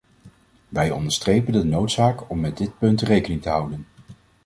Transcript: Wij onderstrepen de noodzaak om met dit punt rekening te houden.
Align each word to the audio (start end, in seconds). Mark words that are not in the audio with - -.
Wij 0.69 0.91
onderstrepen 0.91 1.53
de 1.53 1.63
noodzaak 1.63 2.29
om 2.29 2.39
met 2.39 2.57
dit 2.57 2.77
punt 2.77 3.01
rekening 3.01 3.41
te 3.41 3.49
houden. 3.49 3.85